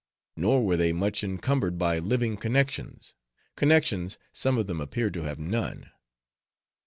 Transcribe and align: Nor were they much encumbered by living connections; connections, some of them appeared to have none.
Nor 0.35 0.65
were 0.65 0.77
they 0.77 0.93
much 0.93 1.23
encumbered 1.23 1.77
by 1.77 1.99
living 1.99 2.35
connections; 2.35 3.13
connections, 3.55 4.17
some 4.33 4.57
of 4.57 4.65
them 4.65 4.81
appeared 4.81 5.13
to 5.13 5.21
have 5.21 5.37
none. 5.37 5.91